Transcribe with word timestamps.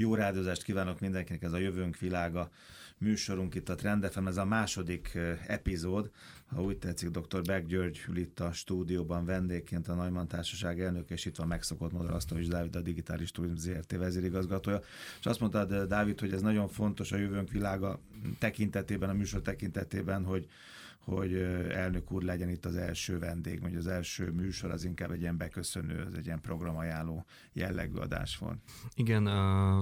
Jó 0.00 0.14
rádozást 0.14 0.62
kívánok 0.62 1.00
mindenkinek, 1.00 1.42
ez 1.42 1.52
a 1.52 1.58
Jövőnk 1.58 1.98
világa 1.98 2.50
műsorunk 2.98 3.54
itt 3.54 3.68
a 3.68 3.74
Trendefem, 3.74 4.26
ez 4.26 4.36
a 4.36 4.44
második 4.44 5.18
epizód, 5.46 6.10
ha 6.46 6.62
úgy 6.62 6.78
tetszik, 6.78 7.08
dr. 7.08 7.42
Beck 7.42 7.66
György 7.66 8.04
ül 8.08 8.16
itt 8.16 8.40
a 8.40 8.52
stúdióban 8.52 9.24
vendégként 9.24 9.88
a 9.88 9.94
Najman 9.94 10.28
Társaság 10.28 10.80
elnök, 10.80 11.10
és 11.10 11.24
itt 11.24 11.36
van 11.36 11.46
megszokott 11.46 11.92
módon 11.92 12.10
Asztonics 12.10 12.48
Dávid, 12.48 12.76
a 12.76 12.80
Digitális 12.80 13.30
Turizm 13.30 13.56
ZRT 13.56 13.92
vezérigazgatója. 13.92 14.80
És 15.18 15.26
azt 15.26 15.40
mondtad, 15.40 15.84
Dávid, 15.88 16.20
hogy 16.20 16.32
ez 16.32 16.42
nagyon 16.42 16.68
fontos 16.68 17.12
a 17.12 17.16
jövőnk 17.16 17.50
világa 17.50 18.00
tekintetében, 18.38 19.08
a 19.08 19.12
műsor 19.12 19.42
tekintetében, 19.42 20.24
hogy 20.24 20.48
hogy 21.08 21.34
elnök 21.70 22.12
úr 22.12 22.22
legyen 22.22 22.48
itt 22.48 22.64
az 22.64 22.76
első 22.76 23.18
vendég, 23.18 23.60
vagy 23.60 23.74
az 23.74 23.86
első 23.86 24.30
műsor 24.30 24.70
az 24.70 24.84
inkább 24.84 25.10
egy 25.10 25.20
ilyen 25.20 25.36
beköszönő, 25.36 26.04
az 26.06 26.14
egy 26.14 26.26
ilyen 26.26 26.40
programajánló 26.40 27.24
jellegű 27.52 27.96
adás 27.96 28.36
volt. 28.36 28.58
Igen, 28.94 29.24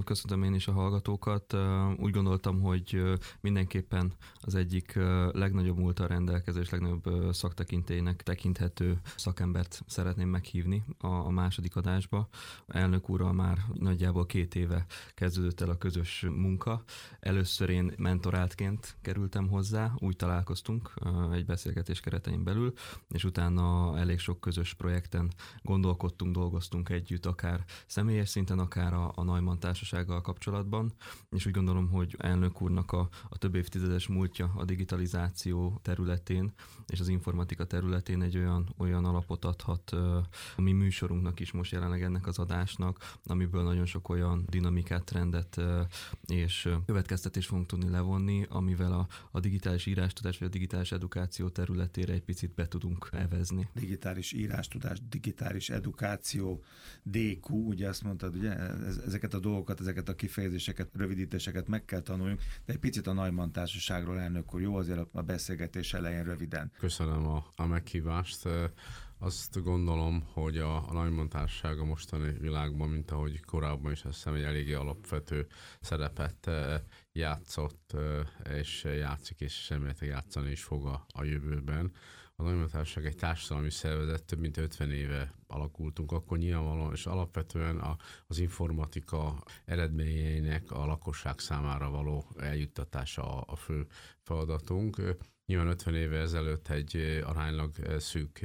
köszöntöm 0.05 0.43
én 0.43 0.53
is 0.53 0.67
a 0.67 0.71
hallgatókat. 0.71 1.55
Úgy 1.97 2.11
gondoltam, 2.11 2.61
hogy 2.61 3.03
mindenképpen 3.41 4.13
az 4.41 4.55
egyik 4.55 4.95
legnagyobb 5.31 5.77
múltal 5.77 6.07
rendelkezés, 6.07 6.69
legnagyobb 6.69 7.33
szaktekintélynek 7.33 8.23
tekinthető 8.23 8.99
szakembert 9.15 9.81
szeretném 9.87 10.29
meghívni 10.29 10.83
a 10.97 11.29
második 11.29 11.75
adásba. 11.75 12.27
Elnök 12.67 13.09
úrral 13.09 13.33
már 13.33 13.57
nagyjából 13.73 14.25
két 14.25 14.55
éve 14.55 14.85
kezdődött 15.13 15.61
el 15.61 15.69
a 15.69 15.77
közös 15.77 16.25
munka. 16.29 16.83
Először 17.19 17.69
én 17.69 17.93
mentorátként 17.97 18.97
kerültem 19.01 19.47
hozzá, 19.47 19.93
úgy 19.97 20.15
találkoztunk 20.15 20.93
egy 21.33 21.45
beszélgetés 21.45 21.99
keretein 21.99 22.43
belül, 22.43 22.73
és 23.09 23.23
utána 23.23 23.97
elég 23.97 24.19
sok 24.19 24.39
közös 24.39 24.73
projekten 24.73 25.31
gondolkodtunk, 25.61 26.33
dolgoztunk 26.33 26.89
együtt, 26.89 27.25
akár 27.25 27.63
személyes 27.85 28.29
szinten, 28.29 28.59
akár 28.59 28.93
a, 28.93 29.11
a 29.15 29.23
Neumann 29.23 29.59
társasággal 29.59 30.21
kapcsolatban, 30.21 30.93
és 31.29 31.45
úgy 31.45 31.53
gondolom, 31.53 31.89
hogy 31.89 32.15
elnök 32.17 32.61
úrnak 32.61 32.91
a, 32.91 33.09
a 33.29 33.37
több 33.37 33.55
évtizedes 33.55 34.07
múltja 34.07 34.51
a 34.55 34.65
digitalizáció 34.65 35.79
területén 35.81 36.53
és 36.87 36.99
az 36.99 37.07
informatika 37.07 37.65
területén 37.65 38.21
egy 38.21 38.37
olyan, 38.37 38.73
olyan 38.77 39.05
alapot 39.05 39.45
adhat 39.45 39.89
a 40.55 40.61
mi 40.61 40.71
műsorunknak 40.71 41.39
is 41.39 41.51
most 41.51 41.71
jelenleg 41.71 42.03
ennek 42.03 42.27
az 42.27 42.39
adásnak, 42.39 43.15
amiből 43.25 43.63
nagyon 43.63 43.85
sok 43.85 44.09
olyan 44.09 44.45
dinamikát, 44.49 45.03
trendet 45.03 45.61
és 46.27 46.69
következtetést 46.85 47.47
fogunk 47.47 47.67
tudni 47.67 47.89
levonni, 47.89 48.45
amivel 48.49 48.91
a, 48.91 49.07
a 49.31 49.39
digitális 49.39 49.85
írástudás 49.85 50.37
vagy 50.37 50.47
a 50.47 50.51
digitális 50.51 50.91
edukáció 50.97 51.49
területére 51.49 52.13
egy 52.13 52.23
picit 52.23 52.53
be 52.53 52.67
tudunk 52.67 53.09
evezni. 53.11 53.69
Digitális 53.73 54.31
írástudás, 54.33 54.97
digitális 55.09 55.69
edukáció, 55.69 56.63
DQ, 57.03 57.53
ugye 57.53 57.87
azt 57.87 58.03
mondtad, 58.03 58.35
ugye 58.35 58.55
ezeket 59.05 59.33
a 59.33 59.39
dolgokat, 59.39 59.79
ezeket 59.79 60.09
a 60.09 60.15
kifejezéseket, 60.15 60.89
rövidítéseket 60.93 61.67
meg 61.67 61.85
kell 61.85 62.01
tanuljunk, 62.01 62.39
de 62.65 62.73
egy 62.73 62.79
picit 62.79 63.07
a 63.07 63.13
Najman 63.13 63.51
társaságról 63.51 64.19
elnök 64.19 64.53
úr, 64.53 64.61
jó 64.61 64.75
azért 64.75 64.99
a 65.11 65.21
beszélgetés 65.21 65.93
elején 65.93 66.23
röviden. 66.23 66.71
Köszönöm 66.77 67.27
a, 67.27 67.45
a 67.55 67.65
meghívást. 67.65 68.47
Azt 69.19 69.63
gondolom, 69.63 70.23
hogy 70.33 70.57
a, 70.57 70.89
a 70.89 70.93
Najman 70.93 71.29
társaság 71.29 71.79
a 71.79 71.85
mostani 71.85 72.31
világban, 72.39 72.89
mint 72.89 73.11
ahogy 73.11 73.39
korábban 73.41 73.91
is 73.91 74.03
azt 74.03 74.15
hiszem, 74.15 74.33
egy 74.33 74.43
eléggé 74.43 74.73
alapvető 74.73 75.47
szerepet 75.81 76.49
játszott, 77.11 77.95
és 78.53 78.83
játszik, 78.83 79.39
és 79.39 79.69
remélhetőleg 79.69 80.13
játszani 80.15 80.51
is 80.51 80.63
fog 80.63 80.85
a, 80.85 81.05
a 81.13 81.23
jövőben. 81.23 81.91
A 82.35 82.43
Nagyobb 82.43 82.69
Társaság 82.69 83.05
egy 83.05 83.15
társadalmi 83.15 83.69
szervezet, 83.71 84.23
több 84.23 84.39
mint 84.39 84.57
50 84.57 84.91
éve 84.91 85.33
alakultunk, 85.47 86.11
akkor 86.11 86.37
nyilvánvalóan, 86.37 86.93
és 86.93 87.05
alapvetően 87.05 87.77
a, 87.77 87.95
az 88.27 88.37
informatika 88.39 89.43
eredményeinek 89.65 90.71
a 90.71 90.85
lakosság 90.85 91.39
számára 91.39 91.89
való 91.89 92.25
eljuttatása 92.35 93.39
a, 93.39 93.43
a 93.47 93.55
fő 93.55 93.87
feladatunk. 94.19 95.01
Nyilván 95.47 95.67
50 95.67 95.95
éve 95.95 96.17
ezelőtt 96.17 96.67
egy 96.67 97.21
aránylag 97.25 97.71
szűk 97.99 98.39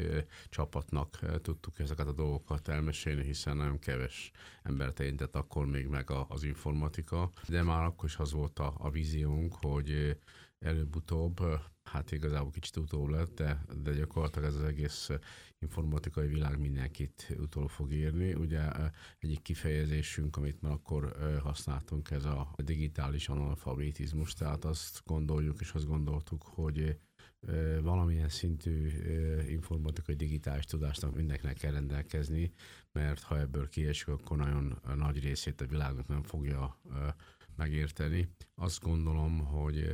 csapatnak 0.49 1.19
tudtuk 1.43 1.79
ezeket 1.79 2.07
a 2.07 2.13
dolgokat 2.13 2.69
elmesélni, 2.69 3.25
hiszen 3.25 3.57
nagyon 3.57 3.79
keves 3.79 4.31
embert 4.62 5.00
érintett 5.00 5.37
akkor 5.37 5.67
még 5.67 5.87
meg 5.87 6.11
az 6.28 6.43
informatika, 6.43 7.31
de 7.49 7.62
már 7.62 7.84
akkor 7.84 8.09
is 8.09 8.17
az 8.17 8.33
volt 8.33 8.59
a, 8.59 8.75
a 8.78 8.91
víziónk, 8.91 9.55
hogy 9.61 10.19
előbb-utóbb, 10.59 11.41
hát 11.83 12.12
igazából 12.12 12.50
kicsit 12.50 12.77
utóbb 12.77 13.09
lett, 13.09 13.34
de, 13.34 13.65
de 13.83 13.93
gyakorlatilag 13.93 14.49
ez 14.49 14.55
az 14.55 14.65
egész 14.65 15.11
informatikai 15.59 16.28
világ 16.28 16.59
mindenkit 16.59 17.37
utól 17.39 17.69
fog 17.69 17.93
írni. 17.93 18.34
Ugye 18.34 18.62
egyik 19.19 19.43
kifejezésünk, 19.43 20.37
amit 20.37 20.61
már 20.61 20.73
akkor 20.73 21.17
használtunk, 21.43 22.11
ez 22.11 22.25
a 22.25 22.55
digitális 22.56 23.29
analfabetizmus, 23.29 24.34
tehát 24.34 24.65
azt 24.65 25.03
gondoljuk 25.05 25.61
és 25.61 25.73
azt 25.73 25.87
gondoltuk, 25.87 26.43
hogy 26.43 26.99
valamilyen 27.83 28.29
szintű 28.29 28.89
informatikai 29.49 30.15
digitális 30.15 30.65
tudásnak 30.65 31.15
mindenkinek 31.15 31.57
kell 31.57 31.73
rendelkezni, 31.73 32.53
mert 32.93 33.23
ha 33.23 33.39
ebből 33.39 33.69
kiesik, 33.69 34.09
akkor 34.09 34.37
nagyon 34.37 34.81
nagy 34.97 35.23
részét 35.23 35.61
a 35.61 35.67
világnak 35.67 36.09
nem 36.09 36.23
fogja 36.23 36.81
megérteni. 37.57 38.29
Azt 38.55 38.81
gondolom, 38.81 39.39
hogy 39.39 39.89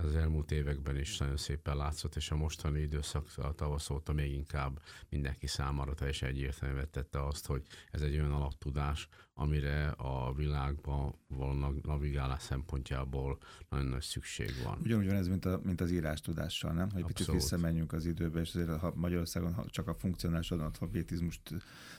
ez 0.00 0.06
az 0.06 0.16
elmúlt 0.16 0.50
években 0.50 0.96
is 0.96 1.18
nagyon 1.18 1.36
szépen 1.36 1.76
látszott, 1.76 2.16
és 2.16 2.30
a 2.30 2.36
mostani 2.36 2.80
időszak 2.80 3.28
a 3.36 3.52
tavasz 3.52 3.90
óta 3.90 4.12
még 4.12 4.32
inkább 4.32 4.82
mindenki 5.08 5.46
számára 5.46 5.94
teljesen 5.94 6.28
egyértelműen 6.28 6.90
tette 6.90 7.26
azt, 7.26 7.46
hogy 7.46 7.62
ez 7.90 8.02
egy 8.02 8.14
olyan 8.14 8.32
alaptudás, 8.32 9.08
amire 9.34 9.88
a 9.88 10.32
világban 10.34 11.14
való 11.28 11.72
navigálás 11.82 12.42
szempontjából 12.42 13.38
nagyon 13.68 13.86
nagy 13.86 14.02
szükség 14.02 14.50
van. 14.64 14.78
Ugyanúgy 14.82 15.06
van 15.06 15.16
ez, 15.16 15.28
mint, 15.28 15.44
a, 15.44 15.60
mint 15.62 15.80
az 15.80 15.90
írás 15.90 16.20
tudással, 16.20 16.72
nem? 16.72 16.90
Hogy 16.90 17.02
Abszolút. 17.02 17.16
picit 17.16 17.32
visszamenjünk 17.34 17.92
az 17.92 18.06
időbe, 18.06 18.40
és 18.40 18.54
azért 18.54 18.78
ha 18.78 18.92
Magyarországon 18.94 19.54
ha 19.54 19.64
csak 19.68 19.88
a 19.88 19.94
funkcionális 19.94 20.50
analfabetizmust 20.50 21.40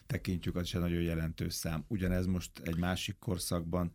tekintjük, 0.08 0.56
az 0.56 0.64
is 0.64 0.74
egy 0.74 0.82
nagyon 0.82 1.02
jelentős 1.02 1.54
szám. 1.54 1.84
Ugyanez 1.88 2.26
most 2.26 2.60
egy 2.60 2.78
másik 2.78 3.20
korszakban 3.20 3.94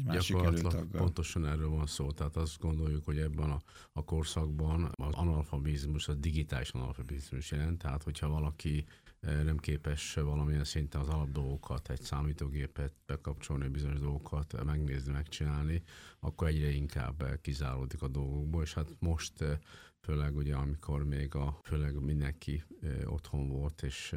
egy 0.00 0.14
másik 0.14 0.36
előtaggal. 0.36 1.00
Pontosan 1.00 1.46
erről 1.46 1.68
van 1.68 1.86
szó, 1.86 2.10
tehát 2.10 2.36
azt 2.36 2.58
gondoljuk, 2.58 3.04
hogy 3.04 3.18
ebben 3.18 3.50
a, 3.50 3.60
a 3.92 4.04
korszakban 4.04 4.92
az 4.94 5.14
analfabizmus, 5.14 6.08
a 6.08 6.14
digitális 6.14 6.70
analfabizmus 6.70 7.50
jelent, 7.50 7.78
tehát 7.78 8.02
hogyha 8.02 8.28
valaki 8.28 8.84
eh, 9.20 9.42
nem 9.42 9.56
képes 9.56 10.14
valamilyen 10.14 10.64
szinten 10.64 11.00
az 11.00 11.08
alapdolgokat, 11.08 11.90
egy 11.90 12.02
számítógépet 12.02 12.92
bekapcsolni, 13.06 13.68
bizonyos 13.68 13.98
dolgokat 13.98 14.64
megnézni, 14.64 15.12
megcsinálni, 15.12 15.82
akkor 16.20 16.48
egyre 16.48 16.70
inkább 16.70 17.38
kizáródik 17.40 18.02
a 18.02 18.08
dolgokból, 18.08 18.62
és 18.62 18.74
hát 18.74 18.96
most 18.98 19.40
eh, 19.40 19.58
főleg 20.00 20.36
ugye 20.36 20.54
amikor 20.54 21.04
még 21.04 21.34
a, 21.34 21.60
főleg 21.62 22.02
mindenki 22.02 22.62
otthon 23.04 23.48
volt, 23.48 23.82
és 23.82 24.14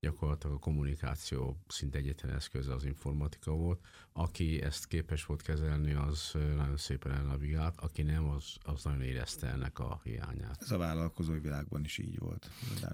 gyakorlatilag 0.00 0.56
a 0.56 0.58
kommunikáció 0.58 1.56
szinte 1.68 1.98
egyetlen 1.98 2.34
eszköze 2.34 2.74
az 2.74 2.84
informatika 2.84 3.52
volt. 3.52 3.80
Aki 4.20 4.62
ezt 4.62 4.86
képes 4.86 5.24
volt 5.24 5.42
kezelni, 5.42 5.92
az 5.92 6.32
nagyon 6.56 6.76
szépen 6.76 7.12
elnavigált, 7.12 7.80
aki 7.80 8.02
nem, 8.02 8.28
az, 8.28 8.44
az 8.62 8.84
nagyon 8.84 9.02
érezte 9.02 9.46
ennek 9.46 9.78
a 9.78 10.00
hiányát. 10.04 10.56
Ez 10.60 10.70
a 10.70 10.78
vállalkozói 10.78 11.38
világban 11.38 11.84
is 11.84 11.98
így 11.98 12.18
volt. 12.18 12.50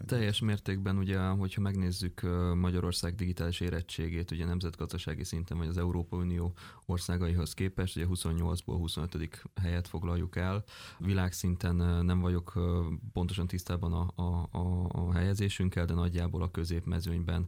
Teljes 0.06 0.40
mértékben 0.40 0.98
ugye, 0.98 1.18
hogyha 1.18 1.60
megnézzük 1.60 2.20
Magyarország 2.54 3.14
digitális 3.14 3.60
érettségét, 3.60 4.30
ugye 4.30 4.44
nemzetgazdasági 4.44 5.24
szinten, 5.24 5.58
vagy 5.58 5.68
az 5.68 5.78
Európai 5.78 6.20
Unió 6.20 6.54
országaihoz 6.86 7.54
képest, 7.54 7.96
ugye 7.96 8.06
28-ból 8.08 8.76
25. 8.78 9.42
helyet 9.60 9.88
foglaljuk 9.88 10.36
el. 10.36 10.64
Világszinten 10.98 11.74
nem 12.04 12.20
vagyok 12.20 12.52
pontosan 13.12 13.46
tisztában 13.46 13.92
a, 13.92 14.22
a, 14.22 14.48
a, 14.50 14.88
a 14.88 15.12
helyezésünkkel, 15.12 15.84
de 15.84 15.94
nagyjából 15.94 16.42
a 16.42 16.50
középmezőnyben 16.50 17.46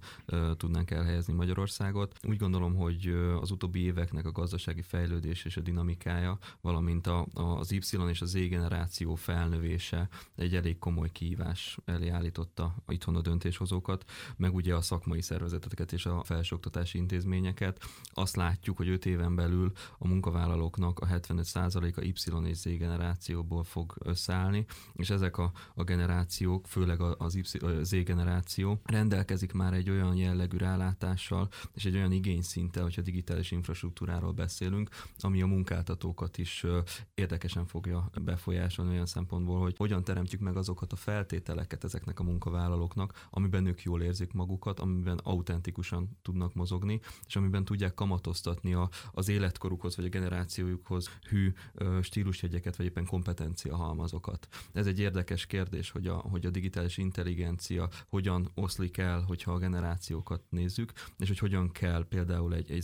tudnánk 0.57 0.91
elhelyezni 0.91 1.33
Magyarországot. 1.33 2.19
Úgy 2.23 2.37
gondolom, 2.37 2.75
hogy 2.75 3.07
az 3.41 3.51
utóbbi 3.67 3.85
éveknek 3.85 4.27
a 4.27 4.33
gazdasági 4.33 4.83
fejlődés 4.83 5.45
és 5.45 5.57
a 5.57 5.61
dinamikája, 5.61 6.39
valamint 6.61 7.07
a, 7.07 7.27
az 7.35 7.73
Y 7.73 7.81
és 8.09 8.21
az 8.21 8.31
Z 8.31 8.33
generáció 8.49 9.15
felnövése 9.15 10.09
egy 10.35 10.55
elég 10.55 10.79
komoly 10.79 11.11
kihívás 11.13 11.79
elé 11.85 12.09
állította 12.09 12.75
itthon 12.89 13.17
a 13.17 13.21
döntéshozókat, 13.21 14.05
meg 14.37 14.55
ugye 14.55 14.75
a 14.75 14.81
szakmai 14.81 15.23
szervezeteket 15.23 15.93
és 15.93 16.07
a 16.07 16.25
felsőoktatási 16.25 16.99
intézményeket. 16.99 17.85
Azt 18.05 18.37
látjuk, 18.37 18.77
hogy 18.77 18.89
5 18.89 19.07
éven 19.07 19.35
belül 19.35 19.73
a 19.99 20.09
munkavállalóknak 20.09 20.99
a 20.99 21.07
75%-a 21.07 22.01
Y 22.01 22.49
és 22.49 22.57
Z 22.57 22.65
generációból 22.65 23.65
fog 23.65 23.95
összeállni, 23.99 24.65
és 24.93 25.11
ezek 25.11 25.39
a, 25.39 25.53
a 25.75 25.85
generációk, 25.85 26.67
főleg 26.67 27.01
az 27.01 27.35
y, 27.35 27.43
Z 27.83 27.91
generáció 28.05 28.81
rendelkezik 28.85 29.53
már 29.53 29.73
egy 29.73 29.91
olyan 29.91 30.17
jellegű 30.17 30.57
rálátással, 30.57 31.49
és 31.75 31.85
egy 31.85 31.95
olyan 31.95 32.13
igényszinte, 32.13 32.83
hogyha 32.83 33.03
digitális 33.03 33.53
infrastruktúráról 33.57 34.33
beszélünk, 34.33 34.89
ami 35.19 35.43
a 35.43 35.47
munkáltatókat 35.47 36.39
is 36.39 36.67
érdekesen 37.15 37.67
fogja 37.67 38.11
befolyásolni 38.23 38.91
olyan 38.93 39.07
szempontból, 39.07 39.61
hogy 39.61 39.75
hogyan 39.77 40.05
teremtjük 40.05 40.41
meg 40.41 40.57
azokat 40.57 40.93
a 40.93 40.97
feltételeket 40.97 41.85
ezeknek 41.85 42.21
a 42.21 42.23
munkavállalóknak, 42.23 43.27
amiben 43.31 43.67
ők 43.67 43.83
jól 43.83 44.03
érzik 44.03 44.33
magukat, 44.33 44.81
amiben 44.81 45.19
autentikusan 45.23 46.19
tudnak 46.23 46.55
mozogni, 46.55 47.01
és 47.27 47.37
amiben 47.37 47.65
tudják 47.65 47.95
kamatoztatni 47.95 48.75
a, 48.75 48.89
az 49.13 49.29
életkorukhoz 49.29 49.97
vagy 49.97 50.05
a 50.05 50.09
generációjukhoz 50.09 51.11
hű 51.29 51.53
stílusjegyeket, 52.01 52.77
vagy 52.77 52.87
éppen 52.87 53.07
kompetencia 53.07 53.77
halmazokat. 53.77 54.49
Ez 54.73 54.87
egy 54.87 54.99
érdekes 54.99 55.47
kérdés, 55.47 55.91
hogy 55.91 56.07
a, 56.07 56.15
hogy 56.15 56.47
a 56.47 56.51
digitális 56.51 56.97
intelligencia 56.97 57.89
hogyan 58.09 58.51
oszlik 58.55 58.97
el, 58.97 59.21
hogyha 59.21 59.53
a 59.53 59.59
generációkat 59.59 60.43
nézzük, 60.49 60.93
és 61.19 61.29
hogy 61.29 61.39
hogyan 61.39 61.73
kell 61.73 62.07
például 62.09 62.55
egy, 62.55 62.71
egy 62.71 62.83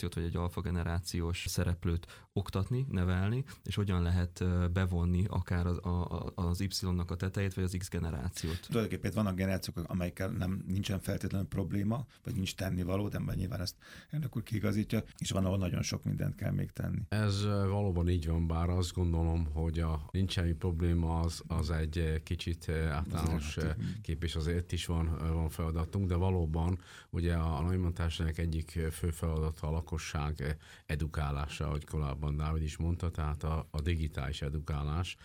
Z-generációt 0.00 0.14
vagy 0.14 0.24
egy 0.24 0.36
alfa 0.36 0.60
generációs 0.60 1.44
szereplőt 1.48 2.06
oktatni, 2.32 2.86
nevelni, 2.90 3.44
és 3.64 3.74
hogyan 3.74 4.02
lehet 4.02 4.44
bevonni 4.72 5.24
akár 5.28 5.66
az, 5.66 5.78
a, 5.78 6.32
az 6.34 6.60
Y-nak 6.60 7.10
a 7.10 7.16
tetejét, 7.16 7.54
vagy 7.54 7.64
az 7.64 7.76
X 7.78 7.88
generációt. 7.88 8.60
Tulajdonképpen 8.60 9.12
vannak 9.14 9.34
generációk, 9.34 9.76
amelyekkel 9.86 10.28
nem 10.28 10.64
nincsen 10.66 11.00
feltétlenül 11.00 11.46
probléma, 11.46 12.06
vagy 12.24 12.34
nincs 12.34 12.54
tennivaló, 12.54 13.08
de 13.08 13.20
nyilván 13.34 13.60
ezt 13.60 13.76
ennek 14.10 14.36
úr 14.36 14.42
kiigazítja, 14.42 15.02
és 15.18 15.30
van, 15.30 15.44
ahol 15.44 15.58
nagyon 15.58 15.82
sok 15.82 16.04
mindent 16.04 16.34
kell 16.34 16.52
még 16.52 16.70
tenni. 16.70 17.00
Ez 17.08 17.44
valóban 17.44 18.08
így 18.08 18.26
van, 18.26 18.46
bár 18.46 18.68
azt 18.68 18.94
gondolom, 18.94 19.46
hogy 19.52 19.78
a 19.78 20.08
nincs 20.10 20.32
semmi 20.32 20.52
probléma, 20.52 21.20
az, 21.20 21.42
az 21.46 21.70
egy 21.70 22.22
kicsit 22.22 22.68
általános 22.68 23.56
kép, 24.02 24.24
és 24.24 24.34
azért 24.34 24.72
is 24.72 24.86
van, 24.86 25.18
van 25.32 25.48
feladatunk, 25.48 26.06
de 26.06 26.14
valóban 26.14 26.78
ugye 27.10 27.34
a 27.34 27.60
nagymentásnak 27.62 28.38
egyik 28.38 28.70
fő 28.90 29.10
feladata 29.10 29.66
lakosság 29.80 30.56
edukálása, 30.86 31.66
ahogy 31.66 31.84
korábban 31.84 32.36
Dávid 32.36 32.62
is 32.62 32.76
mondta, 32.76 33.10
tehát 33.10 33.42
a, 33.42 33.68
a 33.70 33.80
digitális 33.80 34.42
edukálás, 34.42 35.16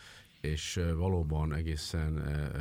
és 0.41 0.79
valóban 0.95 1.53
egészen 1.53 2.11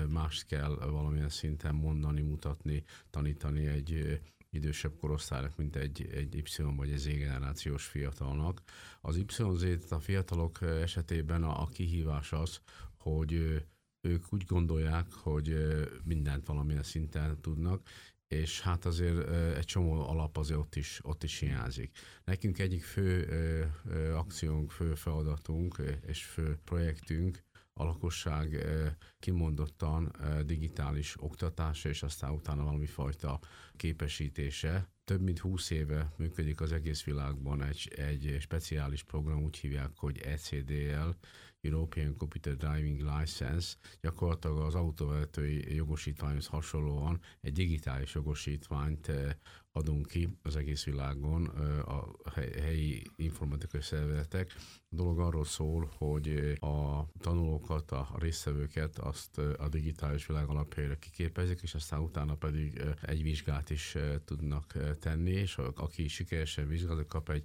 mást 0.08 0.46
kell 0.46 0.75
valamilyen 0.75 1.29
szinten 1.29 1.75
mondani, 1.75 2.20
mutatni, 2.20 2.85
tanítani 3.11 3.67
egy 3.67 4.20
idősebb 4.50 4.96
korosztálynak, 5.00 5.56
mint 5.56 5.76
egy, 5.76 6.08
egy 6.12 6.35
Y 6.35 6.62
vagy 6.76 6.91
egy 6.91 6.99
Z 6.99 7.05
generációs 7.05 7.85
fiatalnak. 7.85 8.62
Az 9.00 9.17
YZ, 9.17 9.93
a 9.93 10.00
fiatalok 10.00 10.62
esetében 10.62 11.43
a, 11.43 11.62
a 11.62 11.67
kihívás 11.67 12.32
az, 12.32 12.61
hogy 12.99 13.62
ők 14.00 14.32
úgy 14.32 14.44
gondolják, 14.44 15.12
hogy 15.12 15.56
mindent 16.05 16.46
valamilyen 16.46 16.82
szinten 16.82 17.41
tudnak, 17.41 17.82
és 18.34 18.60
hát 18.60 18.84
azért 18.84 19.28
egy 19.56 19.64
csomó 19.64 20.08
alap 20.08 20.36
azért 20.36 20.58
ott 20.58 20.75
is, 20.75 21.00
ott 21.02 21.22
is 21.22 21.38
hiányzik. 21.38 21.98
Nekünk 22.25 22.58
egyik 22.58 22.84
fő 22.84 23.28
akciónk, 24.16 24.70
fő 24.70 24.94
feladatunk 24.94 25.82
és 26.06 26.25
fő 26.25 26.58
projektünk 26.64 27.42
a 27.72 27.84
lakosság 27.84 28.66
kimondottan 29.19 30.16
digitális 30.46 31.14
oktatása, 31.19 31.88
és 31.88 32.02
aztán 32.02 32.31
utána 32.31 32.64
valami 32.64 32.86
fajta 32.86 33.40
képesítése. 33.76 34.88
Több 35.04 35.20
mint 35.20 35.38
20 35.38 35.70
éve 35.70 36.12
működik 36.16 36.60
az 36.60 36.72
egész 36.72 37.04
világban 37.04 37.62
egy, 37.62 37.92
egy 37.96 38.36
speciális 38.40 39.02
program, 39.02 39.42
úgy 39.42 39.56
hívják, 39.56 39.90
hogy 39.96 40.19
ECDL, 40.19 41.10
European 41.64 42.16
Computer 42.16 42.56
Driving 42.56 43.00
License, 43.00 43.76
gyakorlatilag 44.00 44.58
az 44.58 44.75
autóvezetői 44.75 45.75
jogosítványhoz 45.75 46.46
hasonlóan 46.46 47.20
egy 47.40 47.52
digitális 47.52 48.14
jogosítványt 48.14 49.11
adunk 49.72 50.06
ki 50.06 50.38
az 50.43 50.56
egész 50.56 50.84
világon 50.84 51.46
a 51.84 52.06
helyi 52.61 53.02
informatikai 53.16 53.81
szervezetek. 53.81 54.55
A 54.90 54.94
dolog 54.94 55.19
arról 55.19 55.44
szól, 55.44 55.90
hogy 55.96 56.56
a 56.61 57.06
tanulókat, 57.19 57.90
a 57.90 58.08
résztvevőket 58.19 58.99
azt 58.99 59.38
a 59.38 59.69
digitális 59.69 60.26
világ 60.26 60.49
alapjára 60.49 60.99
kiképezik, 60.99 61.60
és 61.62 61.75
aztán 61.75 62.00
utána 62.00 62.34
pedig 62.34 62.82
egy 63.02 63.22
vizsgát 63.22 63.70
is 63.70 63.96
tudnak 64.25 64.72
tenni, 65.00 65.31
és 65.31 65.58
aki 65.75 66.08
sikeresen 66.08 66.69
vizsgálja, 66.69 67.06
kap 67.06 67.31
egy 67.31 67.44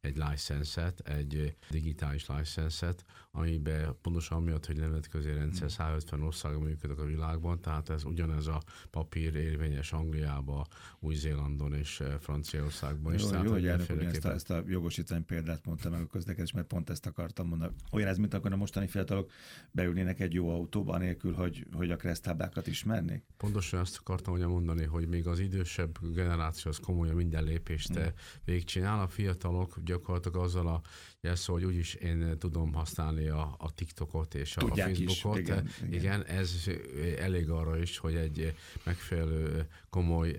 egy 0.00 0.16
licenszet, 0.16 1.00
egy 1.00 1.56
digitális 1.70 2.26
licenszet, 2.28 3.04
amiben 3.30 3.96
pontosan 4.02 4.42
miatt, 4.42 4.66
hogy 4.66 4.76
nemzetközi 4.76 5.32
rendszer 5.32 5.70
150 5.70 6.22
országban 6.22 6.62
működik 6.62 6.98
a 6.98 7.04
világban, 7.04 7.60
tehát 7.60 7.90
ez 7.90 8.04
ugyanez 8.04 8.46
a 8.46 8.62
papír 8.90 9.34
érvényes 9.34 9.92
Angliába, 9.92 10.66
Új-Zélandon 10.98 11.74
és 11.74 12.02
Franciaországban 12.20 13.14
is. 13.14 13.22
Jó, 13.22 13.28
tehát, 13.28 13.44
jó 13.44 13.50
hogy 13.52 13.66
elnök 13.66 13.90
ezt, 13.90 14.24
a, 14.24 14.32
ezt 14.32 14.50
a 14.50 14.62
jogosítvány 14.66 15.24
példát 15.24 15.64
mondta 15.64 15.90
meg 15.90 16.00
a 16.00 16.06
közlekedés, 16.06 16.52
mert 16.52 16.66
pont 16.66 16.90
ezt 16.90 17.06
akartam 17.06 17.48
mondani. 17.48 17.72
Olyan 17.90 18.08
ez, 18.08 18.16
mint 18.16 18.34
akkor 18.34 18.52
a 18.52 18.56
mostani 18.56 18.86
fiatalok 18.86 19.30
beülnének 19.70 20.20
egy 20.20 20.32
jó 20.32 20.48
autóba, 20.48 20.92
anélkül, 20.92 21.32
hogy, 21.32 21.66
hogy 21.72 21.90
a 21.90 21.96
kresztáblákat 21.96 22.66
ismernék? 22.66 23.24
Pontosan 23.36 23.80
ezt 23.80 23.96
akartam 23.96 24.34
ugye 24.34 24.46
mondani, 24.46 24.84
hogy 24.84 25.08
még 25.08 25.26
az 25.26 25.38
idősebb 25.38 25.98
generáció 26.12 26.70
az 26.70 26.78
komolyan 26.78 27.14
minden 27.14 27.44
lépést 27.44 27.94
hmm. 27.94 28.04
végigcsinál, 28.44 29.00
a 29.00 29.08
fiatalok 29.08 29.78
gyakorlatilag 29.90 30.42
azzal 30.44 30.68
a 30.74 30.76
jelszó, 31.20 31.52
hogy 31.52 31.64
úgyis 31.64 31.94
én 31.94 32.38
tudom 32.38 32.72
használni 32.72 33.28
a, 33.28 33.54
a 33.58 33.74
TikTokot 33.74 34.34
és 34.34 34.56
a, 34.56 34.66
a 34.66 34.74
Facebookot. 34.74 35.38
Is, 35.38 35.44
igen, 35.44 35.68
igen. 35.82 35.92
igen, 35.92 36.24
ez 36.24 36.70
elég 37.18 37.50
arra 37.50 37.78
is, 37.78 37.98
hogy 37.98 38.14
egy 38.14 38.54
megfelelő 38.84 39.66
komoly 39.90 40.34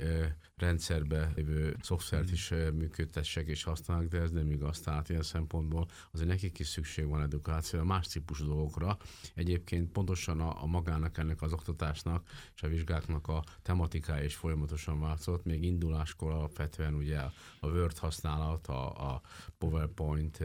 rendszerbe 0.62 1.32
lévő 1.36 1.76
szoftvert 1.82 2.32
is 2.32 2.50
működtessek 2.74 3.48
és 3.48 3.64
használnak, 3.64 4.08
de 4.08 4.20
ez 4.20 4.32
nem 4.32 4.52
igaz. 4.52 4.80
Tehát 4.80 5.10
ilyen 5.10 5.22
szempontból 5.22 5.88
azért 6.12 6.28
nekik 6.28 6.60
is 6.60 6.68
szükség 6.68 7.08
van 7.08 7.22
edukációra, 7.22 7.86
más 7.86 8.08
típusú 8.08 8.46
dolgokra. 8.46 8.98
Egyébként 9.34 9.92
pontosan 9.92 10.40
a, 10.40 10.64
a 10.64 10.66
magának 10.66 11.18
ennek 11.18 11.42
az 11.42 11.54
oktatásnak 11.54 12.28
és 12.56 12.64
a 12.64 12.68
vizsgáknak 12.68 13.28
a 13.28 13.44
tematikája 13.62 14.24
is 14.24 14.36
folyamatosan 14.36 15.00
változott. 15.00 15.46
Még 15.46 15.64
induláskor 15.64 16.32
alapvetően 16.32 16.94
ugye 16.94 17.20
a 17.60 17.68
Word 17.68 17.98
használat, 17.98 18.68
a, 18.68 19.14
a 19.14 19.22
PowerPoint, 19.58 20.40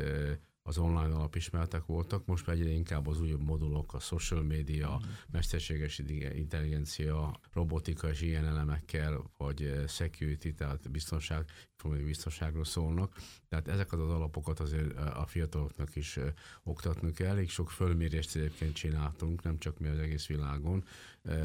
az 0.67 0.79
online 0.79 1.15
alapismeretek 1.15 1.87
voltak, 1.87 2.27
most 2.27 2.49
egyre 2.49 2.69
inkább 2.69 3.07
az 3.07 3.21
újabb 3.21 3.43
modulok, 3.43 3.95
a 3.95 3.99
social 3.99 4.43
media, 4.43 5.01
mm. 5.05 5.09
mesterséges 5.31 5.99
intelligencia, 6.35 7.41
robotika 7.53 8.09
és 8.09 8.21
ilyen 8.21 8.47
elemekkel, 8.47 9.31
vagy 9.37 9.63
eh, 9.63 9.87
security, 9.87 10.49
tehát 10.49 10.91
biztonság, 10.91 11.45
informatív 11.76 12.06
biztonságról 12.06 12.64
szólnak. 12.64 13.14
Tehát 13.49 13.69
ezeket 13.69 13.99
az 13.99 14.11
alapokat 14.11 14.61
azért 14.61 14.96
eh, 14.96 15.20
a 15.20 15.26
fiataloknak 15.26 15.96
is 15.96 16.17
eh, 16.17 16.32
oktatnunk 16.62 17.14
kell. 17.14 17.28
Elég 17.28 17.50
sok 17.50 17.70
fölmérést 17.70 18.37
egyébként 18.37 18.75
csináltunk, 18.75 19.43
nem 19.43 19.58
csak 19.58 19.78
mi 19.78 19.88
az 19.88 19.99
egész 19.99 20.26
világon, 20.26 20.84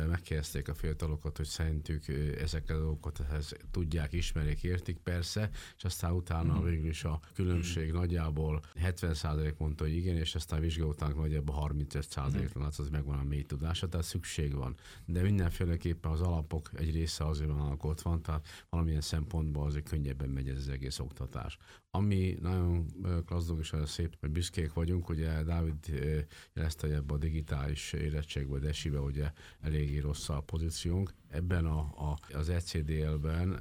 megkérdezték 0.07 0.67
a 0.67 0.73
fiatalokat, 0.73 1.37
hogy 1.37 1.45
szerintük 1.45 2.07
ezeket 2.41 2.75
a 2.75 2.79
dolgokat 2.79 3.19
ehhez 3.19 3.55
tudják, 3.71 4.13
ismerik, 4.13 4.63
értik 4.63 4.97
persze, 4.97 5.49
és 5.77 5.83
aztán 5.83 6.11
utána 6.11 6.59
mm. 6.59 6.63
végül 6.63 6.89
is 6.89 7.03
a 7.03 7.19
különbség 7.33 7.91
mm. 7.91 7.95
nagyjából 7.95 8.61
70% 8.83 9.57
mondta, 9.57 9.83
hogy 9.83 9.95
igen, 9.95 10.15
és 10.15 10.35
aztán 10.35 10.59
vizsga 10.59 10.85
után 10.85 11.13
nagyjából 11.15 11.71
35%-ra, 11.73 12.61
mm. 12.61 12.65
az 12.77 12.89
megvan 12.91 13.19
a 13.19 13.23
mély 13.23 13.43
tudása, 13.43 13.89
tehát 13.89 14.05
szükség 14.05 14.55
van. 14.55 14.75
De 15.05 15.21
mindenféleképpen 15.21 16.11
az 16.11 16.21
alapok 16.21 16.69
egy 16.73 16.91
része 16.91 17.25
azért 17.25 17.49
van, 17.49 17.77
ott 17.81 18.01
van, 18.01 18.21
tehát 18.21 18.47
valamilyen 18.69 19.01
szempontból 19.01 19.65
azért 19.65 19.85
könnyebben 20.21 20.43
megy 20.43 20.49
ez 20.49 20.57
az 20.57 20.69
egész 20.69 20.99
oktatás. 20.99 21.57
Ami 21.91 22.37
nagyon 22.41 22.85
klassz 23.25 23.45
dolog 23.45 23.61
és 23.61 23.71
olyan 23.71 23.85
szép, 23.85 24.15
hogy 24.19 24.29
büszkék 24.29 24.73
vagyunk, 24.73 25.09
ugye 25.09 25.43
Dávid 25.43 25.85
jelezte, 26.53 26.87
hogy 26.87 26.95
ebbe 26.95 27.13
a 27.13 27.17
digitális 27.17 27.93
érettségbe, 27.93 28.59
de 28.59 28.67
esibe 28.67 28.99
ugye 28.99 29.31
eléggé 29.61 29.97
rossz 29.97 30.29
a 30.29 30.41
pozíciónk. 30.41 31.13
Ebben 31.29 31.65
a, 31.65 31.79
a, 31.79 32.17
az 32.33 32.49
ECDL-ben 32.49 33.59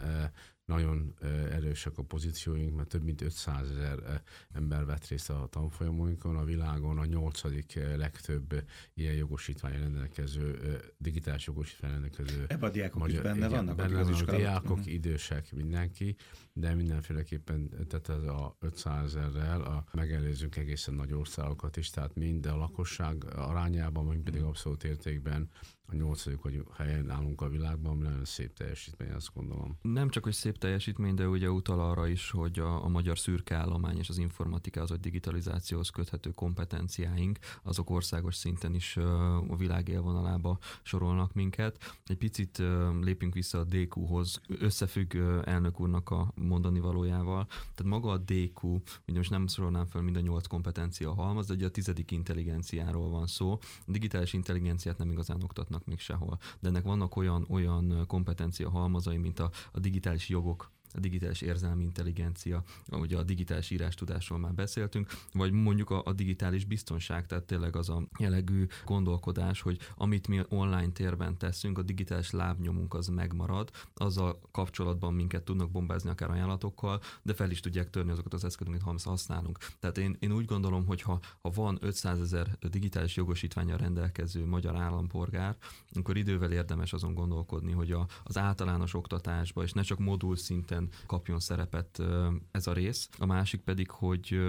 nagyon 0.70 1.14
erősek 1.50 1.98
a 1.98 2.02
pozícióink, 2.02 2.76
mert 2.76 2.88
több 2.88 3.02
mint 3.02 3.20
500 3.20 3.70
ezer 3.70 4.22
ember 4.52 4.84
vett 4.84 5.06
részt 5.06 5.30
a 5.30 5.46
tanfolyamainkon. 5.50 6.36
A 6.36 6.44
világon 6.44 6.98
a 6.98 7.04
nyolcadik 7.04 7.78
legtöbb 7.96 8.64
ilyen 8.94 9.14
jogosítvány 9.14 9.78
rendelkező, 9.78 10.58
digitális 10.98 11.46
jogosítvány 11.46 11.90
rendelkező. 11.90 12.44
Ebben 12.48 12.68
a 12.68 12.72
diákok 12.72 13.00
magyar, 13.00 13.14
is 13.14 13.22
benne 13.22 13.36
igen, 13.36 13.50
vannak? 13.50 13.76
Benne 13.76 13.98
az 13.98 14.22
a 14.26 14.36
diákok, 14.36 14.78
uh-huh. 14.78 14.92
idősek, 14.92 15.52
mindenki, 15.52 16.16
de 16.52 16.74
mindenféleképpen, 16.74 17.68
tehát 17.88 18.08
ez 18.08 18.22
a 18.22 18.56
500 18.60 19.14
ezerrel 19.14 19.60
a, 19.62 19.84
megelőzünk 19.92 20.56
egészen 20.56 20.94
nagy 20.94 21.12
országokat 21.12 21.76
is, 21.76 21.90
tehát 21.90 22.14
mind 22.14 22.46
a 22.46 22.56
lakosság 22.56 23.24
arányában, 23.36 24.04
mind 24.04 24.22
pedig 24.22 24.42
abszolút 24.42 24.84
értékben 24.84 25.48
a 25.92 25.96
nyolcadik 25.96 26.42
vagy 26.42 26.64
helyen 26.76 27.10
állunk 27.10 27.40
a 27.40 27.48
világban, 27.48 27.92
ami 27.92 28.02
nagyon 28.02 28.24
szép 28.24 28.54
teljesítmény, 28.54 29.10
azt 29.10 29.30
gondolom. 29.34 29.78
Nem 29.82 30.08
csak, 30.08 30.24
hogy 30.24 30.32
szép 30.32 30.58
teljesítmény, 30.58 31.14
de 31.14 31.28
ugye 31.28 31.50
utal 31.50 31.80
arra 31.80 32.06
is, 32.06 32.30
hogy 32.30 32.58
a, 32.58 32.84
a 32.84 32.88
magyar 32.88 33.18
szürke 33.18 33.56
állomány 33.56 33.98
és 33.98 34.08
az 34.08 34.18
informatika, 34.18 34.80
az 34.80 34.88
vagy 34.88 35.00
digitalizációhoz 35.00 35.90
köthető 35.90 36.30
kompetenciáink, 36.30 37.38
azok 37.62 37.90
országos 37.90 38.34
szinten 38.34 38.74
is 38.74 38.96
a 38.96 39.56
világ 39.56 39.88
élvonalába 39.88 40.58
sorolnak 40.82 41.32
minket. 41.32 41.98
Egy 42.06 42.16
picit 42.16 42.62
lépünk 43.00 43.34
vissza 43.34 43.58
a 43.58 43.64
DQ-hoz, 43.64 44.40
összefügg 44.48 45.14
elnök 45.44 45.80
úrnak 45.80 46.10
a 46.10 46.32
mondani 46.34 46.80
valójával. 46.80 47.46
Tehát 47.46 47.92
maga 47.92 48.10
a 48.10 48.18
DQ, 48.18 48.80
ugye 49.06 49.16
most 49.16 49.30
nem 49.30 49.46
sorolnám 49.46 49.86
fel 49.86 50.02
mind 50.02 50.16
a 50.16 50.20
nyolc 50.20 50.46
kompetencia 50.46 51.14
halmaz, 51.14 51.46
de 51.46 51.54
ugye 51.54 51.66
a 51.66 51.70
tizedik 51.70 52.10
intelligenciáról 52.10 53.08
van 53.10 53.26
szó. 53.26 53.52
A 53.86 53.90
digitális 53.90 54.32
intelligenciát 54.32 54.98
nem 54.98 55.10
igazán 55.10 55.42
oktatnak 55.42 55.79
még 55.86 55.98
sehol, 55.98 56.38
de 56.60 56.68
ennek 56.68 56.84
vannak 56.84 57.16
olyan, 57.16 57.46
olyan 57.48 58.06
kompetencia 58.06 58.70
halmazai, 58.70 59.16
mint 59.16 59.38
a, 59.38 59.50
a 59.72 59.80
digitális 59.80 60.28
jogok, 60.28 60.70
a 60.94 61.00
digitális 61.00 61.40
érzelmi 61.40 61.82
intelligencia, 61.82 62.62
ugye 62.90 63.16
a 63.16 63.22
digitális 63.22 63.70
írástudásról 63.70 64.38
már 64.38 64.54
beszéltünk, 64.54 65.08
vagy 65.32 65.52
mondjuk 65.52 65.90
a, 65.90 66.02
a 66.04 66.12
digitális 66.12 66.64
biztonság, 66.64 67.26
tehát 67.26 67.44
tényleg 67.44 67.76
az 67.76 67.88
a 67.88 68.02
jellegű 68.18 68.66
gondolkodás, 68.84 69.60
hogy 69.60 69.78
amit 69.94 70.28
mi 70.28 70.40
online 70.48 70.92
térben 70.92 71.38
teszünk, 71.38 71.78
a 71.78 71.82
digitális 71.82 72.30
lábnyomunk 72.30 72.94
az 72.94 73.06
megmarad, 73.06 73.70
azzal 73.94 74.40
kapcsolatban 74.50 75.14
minket 75.14 75.42
tudnak 75.42 75.70
bombázni 75.70 76.10
akár 76.10 76.30
ajánlatokkal, 76.30 77.00
de 77.22 77.34
fel 77.34 77.50
is 77.50 77.60
tudják 77.60 77.90
törni 77.90 78.10
azokat 78.10 78.34
az 78.34 78.44
eszközöket, 78.44 78.86
amit 78.86 79.02
használunk. 79.02 79.58
Tehát 79.78 79.98
én, 79.98 80.16
én 80.20 80.32
úgy 80.32 80.44
gondolom, 80.44 80.86
hogy 80.86 81.02
ha, 81.02 81.20
ha 81.42 81.50
van 81.50 81.78
500 81.80 82.20
ezer 82.20 82.58
digitális 82.60 83.16
jogosítványa 83.16 83.76
rendelkező 83.76 84.46
magyar 84.46 84.76
állampolgár, 84.76 85.56
akkor 85.92 86.16
idővel 86.16 86.52
érdemes 86.52 86.92
azon 86.92 87.14
gondolkodni, 87.14 87.72
hogy 87.72 87.92
a, 87.92 88.06
az 88.24 88.38
általános 88.38 88.94
oktatásba, 88.94 89.62
és 89.62 89.72
ne 89.72 89.82
csak 89.82 89.98
modul 89.98 90.36
szinten 90.36 90.79
kapjon 91.06 91.38
szerepet 91.40 92.02
ez 92.50 92.66
a 92.66 92.72
rész. 92.72 93.08
A 93.18 93.26
másik 93.26 93.60
pedig, 93.60 93.90
hogy 93.90 94.40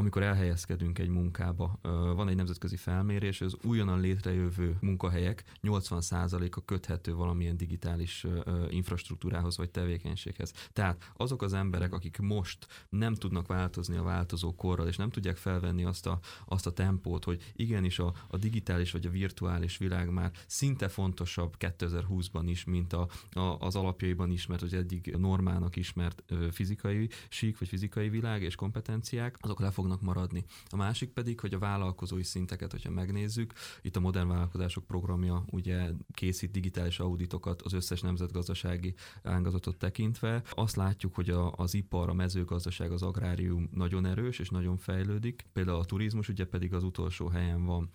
amikor 0.00 0.22
elhelyezkedünk 0.22 0.98
egy 0.98 1.08
munkába. 1.08 1.78
Van 2.14 2.28
egy 2.28 2.36
nemzetközi 2.36 2.76
felmérés, 2.76 3.40
az 3.40 3.56
újonnan 3.62 4.00
létrejövő 4.00 4.76
munkahelyek 4.80 5.44
80%-a 5.62 6.64
köthető 6.64 7.14
valamilyen 7.14 7.56
digitális 7.56 8.26
infrastruktúrához 8.68 9.56
vagy 9.56 9.70
tevékenységhez. 9.70 10.52
Tehát 10.72 11.12
azok 11.16 11.42
az 11.42 11.52
emberek, 11.52 11.92
akik 11.92 12.18
most 12.18 12.66
nem 12.88 13.14
tudnak 13.14 13.46
változni 13.46 13.96
a 13.96 14.02
változó 14.02 14.54
korral, 14.54 14.86
és 14.86 14.96
nem 14.96 15.10
tudják 15.10 15.36
felvenni 15.36 15.84
azt 15.84 16.06
a, 16.06 16.18
azt 16.44 16.66
a 16.66 16.72
tempót, 16.72 17.24
hogy 17.24 17.52
igenis 17.56 17.98
a, 17.98 18.14
a 18.28 18.36
digitális 18.36 18.92
vagy 18.92 19.06
a 19.06 19.10
virtuális 19.10 19.76
világ 19.76 20.10
már 20.10 20.30
szinte 20.46 20.88
fontosabb 20.88 21.56
2020-ban 21.58 22.42
is, 22.44 22.64
mint 22.64 22.92
a, 22.92 23.08
a, 23.32 23.40
az 23.40 23.76
alapjaiban 23.76 24.30
ismert, 24.30 24.60
hogy 24.60 24.74
eddig 24.74 25.14
normának 25.18 25.76
ismert 25.76 26.22
fizikai 26.50 27.08
sík, 27.28 27.58
vagy 27.58 27.68
fizikai 27.68 28.08
világ 28.08 28.42
és 28.42 28.54
kompetenciák, 28.54 29.36
azok 29.40 29.60
le 29.60 29.70
fognak 29.70 29.89
fognak 29.90 30.14
maradni. 30.14 30.44
A 30.68 30.76
másik 30.76 31.10
pedig, 31.10 31.40
hogy 31.40 31.54
a 31.54 31.58
vállalkozói 31.58 32.22
szinteket, 32.22 32.70
hogyha 32.70 32.90
megnézzük, 32.90 33.52
itt 33.82 33.96
a 33.96 34.00
modern 34.00 34.28
vállalkozások 34.28 34.86
programja 34.86 35.44
ugye 35.50 35.90
készít 36.14 36.50
digitális 36.50 37.00
auditokat 37.00 37.62
az 37.62 37.72
összes 37.72 38.00
nemzetgazdasági 38.00 38.94
ágazatot 39.22 39.76
tekintve. 39.76 40.42
Azt 40.50 40.76
látjuk, 40.76 41.14
hogy 41.14 41.30
a, 41.30 41.52
az 41.52 41.74
ipar, 41.74 42.08
a 42.08 42.14
mezőgazdaság, 42.14 42.92
az 42.92 43.02
agrárium 43.02 43.68
nagyon 43.72 44.06
erős 44.06 44.38
és 44.38 44.48
nagyon 44.48 44.76
fejlődik. 44.76 45.46
Például 45.52 45.78
a 45.78 45.84
turizmus 45.84 46.28
ugye 46.28 46.44
pedig 46.44 46.74
az 46.74 46.84
utolsó 46.84 47.28
helyen 47.28 47.64
van. 47.64 47.90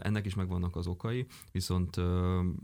Ennek 0.00 0.26
is 0.26 0.34
megvannak 0.34 0.76
az 0.76 0.86
okai, 0.86 1.26
viszont 1.52 1.96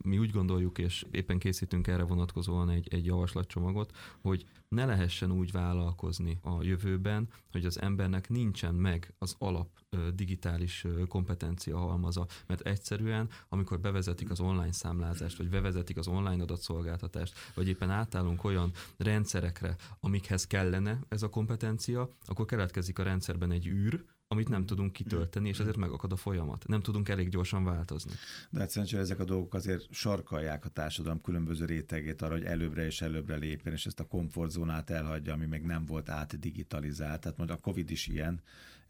mi 0.02 0.18
úgy 0.18 0.30
gondoljuk, 0.30 0.78
és 0.78 1.06
éppen 1.10 1.38
készítünk 1.38 1.86
erre 1.86 2.02
vonatkozóan 2.02 2.70
egy, 2.70 2.88
egy 2.90 3.04
javaslatcsomagot, 3.04 3.92
hogy 4.20 4.44
ne 4.72 4.84
lehessen 4.84 5.32
úgy 5.32 5.52
vállalkozni 5.52 6.38
a 6.42 6.62
jövőben, 6.62 7.28
hogy 7.50 7.64
az 7.64 7.80
embernek 7.80 8.28
nincsen 8.28 8.74
meg 8.74 9.14
az 9.18 9.34
alap 9.38 9.68
digitális 10.14 10.86
kompetencia 11.08 11.78
halmaza, 11.78 12.26
mert 12.46 12.60
egyszerűen, 12.60 13.28
amikor 13.48 13.80
bevezetik 13.80 14.30
az 14.30 14.40
online 14.40 14.72
számlázást, 14.72 15.36
vagy 15.38 15.48
bevezetik 15.48 15.96
az 15.96 16.08
online 16.08 16.42
adatszolgáltatást, 16.42 17.34
vagy 17.54 17.68
éppen 17.68 17.90
átállunk 17.90 18.44
olyan 18.44 18.70
rendszerekre, 18.96 19.76
amikhez 20.00 20.46
kellene 20.46 20.98
ez 21.08 21.22
a 21.22 21.28
kompetencia, 21.30 22.08
akkor 22.26 22.46
keletkezik 22.46 22.98
a 22.98 23.02
rendszerben 23.02 23.50
egy 23.50 23.66
űr, 23.66 24.04
amit 24.32 24.48
nem 24.48 24.66
tudunk 24.66 24.92
kitölteni, 24.92 25.48
és 25.48 25.58
ezért 25.58 25.76
megakad 25.76 26.12
a 26.12 26.16
folyamat. 26.16 26.68
Nem 26.68 26.80
tudunk 26.80 27.08
elég 27.08 27.28
gyorsan 27.28 27.64
változni. 27.64 28.12
De 28.50 28.58
hát 28.58 28.70
szerencsére 28.70 29.02
ezek 29.02 29.18
a 29.20 29.24
dolgok 29.24 29.54
azért 29.54 29.92
sarkalják 29.92 30.64
a 30.64 30.68
társadalom 30.68 31.20
különböző 31.20 31.64
rétegét 31.64 32.22
arra, 32.22 32.32
hogy 32.32 32.44
előbbre 32.44 32.84
és 32.84 33.00
előbbre 33.00 33.36
lépjen, 33.36 33.74
és 33.74 33.86
ezt 33.86 34.00
a 34.00 34.06
komfortzónát 34.06 34.90
elhagyja, 34.90 35.32
ami 35.32 35.46
még 35.46 35.62
nem 35.62 35.84
volt 35.84 36.08
átdigitalizált. 36.08 37.20
Tehát 37.20 37.38
majd 37.38 37.50
a 37.50 37.56
Covid 37.56 37.90
is 37.90 38.06
ilyen, 38.06 38.40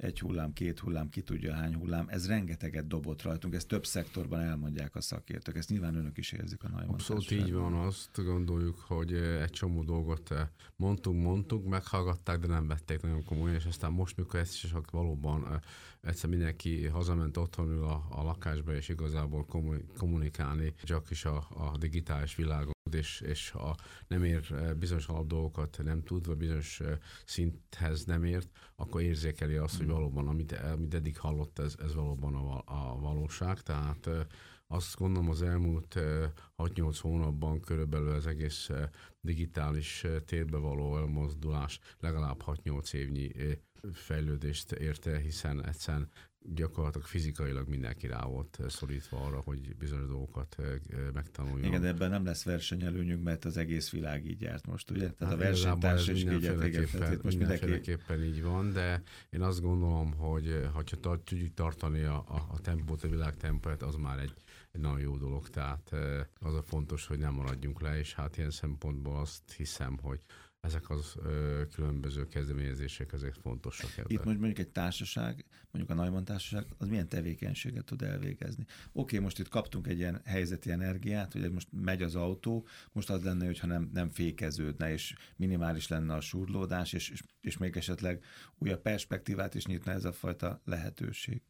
egy 0.02 0.20
hullám, 0.20 0.52
két 0.52 0.78
hullám, 0.78 1.08
ki 1.08 1.22
tudja 1.22 1.54
hány 1.54 1.74
hullám, 1.74 2.06
ez 2.08 2.26
rengeteget 2.26 2.86
dobott 2.86 3.22
rajtunk, 3.22 3.54
ezt 3.54 3.68
több 3.68 3.86
szektorban 3.86 4.40
elmondják 4.40 4.94
a 4.94 5.00
szakértők, 5.00 5.56
ezt 5.56 5.68
nyilván 5.68 5.94
önök 5.94 6.18
is 6.18 6.32
érzik 6.32 6.64
a 6.64 6.68
nagy 6.68 6.84
Abszolút 6.88 7.30
így 7.30 7.52
van, 7.52 7.72
azt 7.72 8.24
gondoljuk, 8.24 8.78
hogy 8.78 9.12
egy 9.12 9.50
csomó 9.50 9.82
dolgot 9.82 10.34
mondtunk, 10.76 11.22
mondtunk, 11.22 11.68
meghallgatták, 11.68 12.38
de 12.38 12.46
nem 12.46 12.66
vették 12.66 13.00
nagyon 13.00 13.24
komolyan, 13.24 13.56
és 13.56 13.64
aztán 13.64 13.92
most, 13.92 14.16
mikor 14.16 14.40
ezt 14.40 14.64
is 14.64 14.74
valóban 14.90 15.60
egyszer 16.00 16.30
mindenki 16.30 16.86
hazament 16.86 17.36
otthonul 17.36 17.84
a, 17.84 18.06
a 18.10 18.22
lakásba, 18.22 18.74
és 18.74 18.88
igazából 18.88 19.46
kommunikálni 19.96 20.74
csak 20.82 21.10
is 21.10 21.24
a, 21.24 21.36
a 21.36 21.76
digitális 21.78 22.36
világon 22.36 22.72
és, 22.94 23.20
és 23.20 23.50
ha 23.50 23.76
nem 24.06 24.24
ér 24.24 24.74
bizonyos 24.78 25.06
alapdolgokat, 25.06 25.78
nem 25.82 26.02
tud, 26.02 26.26
vagy 26.26 26.36
bizonyos 26.36 26.80
szinthez 27.24 28.04
nem 28.04 28.24
ért, 28.24 28.48
akkor 28.76 29.00
érzékeli 29.02 29.56
azt, 29.56 29.76
hogy 29.76 29.86
valóban, 29.86 30.28
amit, 30.28 30.52
amit 30.52 30.94
eddig 30.94 31.18
hallott, 31.18 31.58
ez, 31.58 31.74
ez 31.82 31.94
valóban 31.94 32.34
a, 32.34 32.62
a 32.64 32.98
valóság. 33.00 33.60
Tehát 33.60 34.08
azt 34.66 34.96
gondolom 34.96 35.30
az 35.30 35.42
elmúlt 35.42 35.98
6-8 36.56 36.98
hónapban 37.00 37.60
körülbelül 37.60 38.10
az 38.10 38.26
egész 38.26 38.70
digitális 39.20 40.06
térbe 40.24 40.56
való 40.56 40.96
elmozdulás 40.96 41.78
legalább 42.00 42.42
6-8 42.46 42.92
évnyi 42.92 43.30
fejlődést 43.92 44.72
érte, 44.72 45.18
hiszen 45.18 45.66
egyszerűen 45.66 46.10
gyakorlatilag 46.44 47.06
fizikailag 47.06 47.68
mindenki 47.68 48.06
rá 48.06 48.24
volt 48.24 48.58
szorítva 48.68 49.24
arra, 49.24 49.40
hogy 49.40 49.76
bizonyos 49.76 50.06
dolgokat 50.06 50.56
megtanuljon. 51.12 51.64
Igen, 51.64 51.80
de 51.80 51.88
ebben 51.88 52.10
nem 52.10 52.24
lesz 52.24 52.44
versenyelőnyünk, 52.44 53.22
mert 53.22 53.44
az 53.44 53.56
egész 53.56 53.90
világ 53.90 54.26
így 54.26 54.40
járt 54.40 54.66
most, 54.66 54.90
ugye? 54.90 55.10
Tehát 55.10 55.18
hát 55.18 55.32
a 55.32 55.36
versenytárs 55.36 56.08
is 56.08 56.24
így 56.24 56.42
járt, 56.42 57.22
most 57.22 57.38
mindenki... 57.38 57.98
így 58.22 58.42
van, 58.42 58.72
de 58.72 59.02
én 59.30 59.42
azt 59.42 59.60
gondolom, 59.60 60.12
hogy 60.12 60.68
ha 60.72 60.82
tudjuk 61.24 61.54
tartani 61.54 62.02
a, 62.02 62.24
a, 62.28 62.46
a 62.50 62.60
tempót, 62.60 63.02
a 63.02 63.08
világ 63.08 63.36
tempót, 63.36 63.82
az 63.82 63.94
már 63.94 64.18
egy, 64.18 64.34
egy 64.72 64.80
nagyon 64.80 65.00
jó 65.00 65.16
dolog, 65.16 65.48
tehát 65.48 65.92
az 66.38 66.54
a 66.54 66.62
fontos, 66.62 67.06
hogy 67.06 67.18
nem 67.18 67.34
maradjunk 67.34 67.80
le, 67.80 67.98
és 67.98 68.14
hát 68.14 68.36
ilyen 68.36 68.50
szempontból 68.50 69.16
azt 69.16 69.52
hiszem, 69.52 69.98
hogy 70.02 70.20
ezek 70.62 70.90
az 70.90 71.14
ö, 71.22 71.62
különböző 71.74 72.28
kezdeményezések, 72.28 73.12
ezek 73.12 73.34
fontosak 73.34 73.90
ebben. 73.96 74.10
Itt 74.10 74.24
mondjuk 74.24 74.58
egy 74.58 74.68
társaság, 74.68 75.44
mondjuk 75.70 75.98
a 75.98 76.02
Neumann 76.02 76.24
társaság, 76.24 76.66
az 76.78 76.88
milyen 76.88 77.08
tevékenységet 77.08 77.84
tud 77.84 78.02
elvégezni. 78.02 78.66
Oké, 78.92 79.18
most 79.18 79.38
itt 79.38 79.48
kaptunk 79.48 79.86
egy 79.86 79.98
ilyen 79.98 80.20
helyzeti 80.24 80.70
energiát, 80.70 81.32
hogy 81.32 81.52
most 81.52 81.68
megy 81.70 82.02
az 82.02 82.14
autó, 82.14 82.66
most 82.92 83.10
az 83.10 83.22
lenne, 83.22 83.46
hogyha 83.46 83.66
nem, 83.66 83.90
nem 83.92 84.08
fékeződne, 84.08 84.92
és 84.92 85.14
minimális 85.36 85.88
lenne 85.88 86.14
a 86.14 86.20
surlódás, 86.20 86.92
és, 86.92 87.08
és, 87.08 87.22
és 87.40 87.58
még 87.58 87.76
esetleg 87.76 88.24
újabb 88.58 88.82
perspektívát 88.82 89.54
is 89.54 89.66
nyitna 89.66 89.92
ez 89.92 90.04
a 90.04 90.12
fajta 90.12 90.60
lehetőség. 90.64 91.42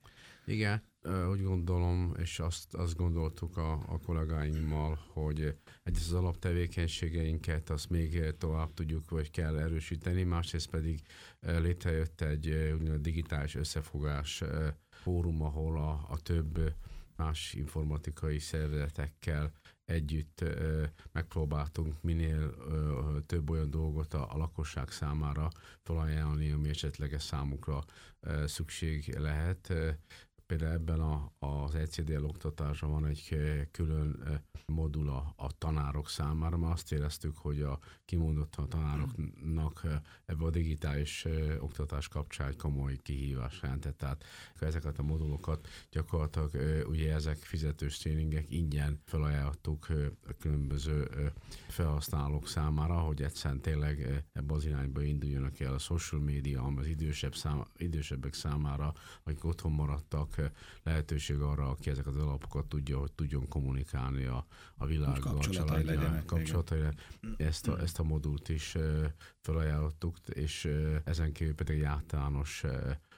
Igen, 0.47 0.83
úgy 1.31 1.43
gondolom, 1.43 2.15
és 2.19 2.39
azt, 2.39 2.75
azt 2.75 2.97
gondoltuk 2.97 3.57
a, 3.57 3.73
a 3.73 3.99
kollégáimmal, 4.05 4.99
hogy 5.13 5.41
egy 5.83 5.97
az 5.97 6.13
alaptevékenységeinket 6.13 7.71
azt 7.71 7.91
még 7.91 8.35
tovább 8.39 8.75
tudjuk, 8.75 9.11
vagy 9.11 9.31
kell 9.31 9.59
erősíteni, 9.59 10.23
másrészt 10.23 10.71
pedig 10.71 11.01
létrejött 11.41 12.21
egy 12.21 12.49
úgynevezett 12.49 13.03
digitális 13.03 13.55
összefogás 13.55 14.43
fórum, 14.91 15.43
ahol 15.43 15.79
a, 15.79 16.07
a 16.09 16.19
több 16.23 16.75
más 17.17 17.55
informatikai 17.55 18.39
szervezetekkel 18.39 19.53
együtt 19.85 20.41
ö, 20.41 20.85
megpróbáltunk 21.13 22.03
minél 22.03 22.55
ö, 22.59 23.17
több 23.27 23.51
olyan 23.51 23.71
dolgot 23.71 24.15
a, 24.15 24.33
a 24.33 24.37
lakosság 24.37 24.91
számára 24.91 25.49
felajánlani, 25.83 26.51
ami 26.51 26.69
esetleges 26.69 27.23
számukra 27.23 27.85
ö, 28.21 28.47
szükség 28.47 29.17
lehet 29.19 29.73
például 30.57 30.73
ebben 30.73 31.01
a, 31.01 31.33
az 31.39 31.75
ECDL 31.75 32.25
oktatásban 32.25 32.91
van 32.91 33.07
egy 33.07 33.37
külön 33.71 34.41
modul 34.67 35.09
a, 35.09 35.35
a 35.37 35.59
tanárok 35.59 36.09
számára, 36.09 36.57
mert 36.57 36.73
azt 36.73 36.93
éreztük, 36.93 37.37
hogy 37.37 37.61
a 37.61 37.79
kimondott 38.05 38.57
a 38.57 38.67
tanároknak 38.67 39.87
ebbe 40.25 40.45
a 40.45 40.51
digitális 40.51 41.27
oktatás 41.59 42.09
kapcsán 42.09 42.49
egy 42.49 42.57
komoly 42.57 42.97
kihívás 43.03 43.61
jelentett. 43.63 43.99
Tehát 43.99 44.25
ezeket 44.61 44.99
a 44.99 45.03
modulokat 45.03 45.69
gyakorlatilag 45.91 46.51
ugye 46.89 47.15
ezek 47.15 47.37
fizetős 47.37 47.99
tréningek 47.99 48.51
ingyen 48.51 49.01
felajánlottuk 49.05 49.87
a 50.29 50.33
különböző 50.39 51.09
felhasználók 51.69 52.49
számára, 52.49 52.95
hogy 52.95 53.23
egyszerűen 53.23 53.61
tényleg 53.61 54.25
ebbe 54.33 54.55
az 54.55 54.65
irányba 54.65 55.03
induljanak 55.03 55.61
el 55.61 55.75
a 55.75 55.79
social 55.79 56.21
media, 56.21 56.63
az 56.63 56.87
idősebb 56.87 57.35
szám, 57.35 57.65
idősebbek 57.77 58.35
számára, 58.35 58.93
akik 59.23 59.45
otthon 59.45 59.73
maradtak, 59.73 60.42
lehetőség 60.83 61.41
arra, 61.41 61.69
aki 61.69 61.91
ezeket 61.91 62.15
az 62.15 62.23
alapokat 62.23 62.67
tudja, 62.67 62.99
hogy 62.99 63.13
tudjon 63.13 63.49
kommunikálni 63.49 64.25
a, 64.25 64.47
a 64.77 64.87
világgal, 64.87 65.37
a 65.37 65.41
családjával, 65.41 66.23
kapcsolatai. 66.27 66.81
Ezt 67.37 67.69
a, 67.69 67.81
ezt 67.81 67.99
a 67.99 68.03
modult 68.03 68.49
is 68.49 68.77
felajánlottuk, 69.41 70.17
és 70.29 70.69
ezen 71.05 71.33
kívül 71.33 71.55
pedig 71.55 71.85
általános 71.85 72.65